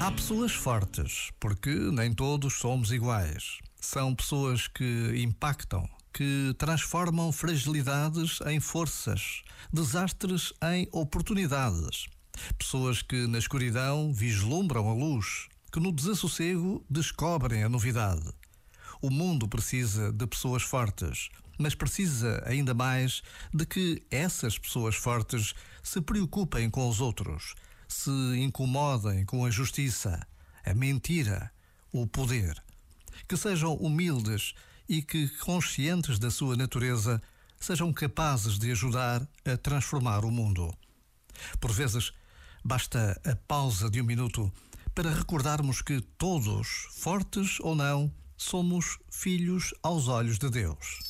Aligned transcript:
Há 0.00 0.10
pessoas 0.10 0.52
fortes, 0.52 1.30
porque 1.38 1.70
nem 1.70 2.14
todos 2.14 2.54
somos 2.54 2.90
iguais. 2.90 3.58
São 3.78 4.14
pessoas 4.14 4.68
que 4.68 5.12
impactam, 5.22 5.86
que 6.14 6.54
transformam 6.56 7.30
fragilidades 7.30 8.38
em 8.46 8.58
forças, 8.58 9.42
desastres 9.70 10.54
em 10.62 10.88
oportunidades. 10.92 12.06
Pessoas 12.58 13.02
que 13.02 13.26
na 13.26 13.38
escuridão 13.38 14.14
vislumbram 14.14 14.88
a 14.88 14.94
luz, 14.94 15.48
que 15.70 15.78
no 15.78 15.92
desassossego 15.92 16.82
descobrem 16.88 17.64
a 17.64 17.68
novidade. 17.68 18.32
O 19.02 19.10
mundo 19.10 19.46
precisa 19.46 20.10
de 20.10 20.26
pessoas 20.26 20.62
fortes, 20.62 21.28
mas 21.60 21.74
precisa 21.74 22.42
ainda 22.46 22.72
mais 22.72 23.22
de 23.52 23.66
que 23.66 24.02
essas 24.10 24.58
pessoas 24.58 24.96
fortes 24.96 25.54
se 25.82 26.00
preocupem 26.00 26.70
com 26.70 26.88
os 26.88 27.02
outros, 27.02 27.54
se 27.86 28.10
incomodem 28.38 29.26
com 29.26 29.44
a 29.44 29.50
justiça, 29.50 30.26
a 30.64 30.72
mentira, 30.72 31.52
o 31.92 32.06
poder. 32.06 32.62
Que 33.28 33.36
sejam 33.36 33.74
humildes 33.74 34.54
e 34.88 35.02
que, 35.02 35.28
conscientes 35.40 36.18
da 36.18 36.30
sua 36.30 36.56
natureza, 36.56 37.20
sejam 37.58 37.92
capazes 37.92 38.58
de 38.58 38.70
ajudar 38.70 39.28
a 39.44 39.56
transformar 39.58 40.24
o 40.24 40.30
mundo. 40.30 40.74
Por 41.60 41.72
vezes, 41.72 42.10
basta 42.64 43.20
a 43.22 43.36
pausa 43.36 43.90
de 43.90 44.00
um 44.00 44.04
minuto 44.04 44.50
para 44.94 45.10
recordarmos 45.10 45.82
que 45.82 46.00
todos, 46.16 46.88
fortes 46.92 47.60
ou 47.60 47.74
não, 47.74 48.10
somos 48.34 48.98
filhos 49.10 49.74
aos 49.82 50.08
olhos 50.08 50.38
de 50.38 50.48
Deus. 50.48 51.09